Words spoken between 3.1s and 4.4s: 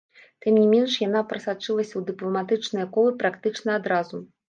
практычна адразу.